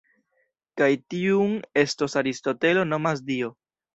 Kaj 0.79 0.87
tiun 1.13 1.53
eston 1.83 2.13
Aristotelo 2.21 2.87
nomas 2.95 3.25
Dio. 3.31 3.53